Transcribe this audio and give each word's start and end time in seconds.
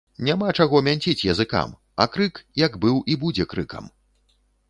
Няма 0.27 0.47
чаго 0.61 0.79
мянціць 0.87 1.25
языкам, 1.33 1.75
а 2.05 2.09
крык, 2.15 2.41
як 2.65 2.79
быў, 2.85 2.97
і 3.13 3.21
будзе 3.27 3.49
крыкам 3.55 3.93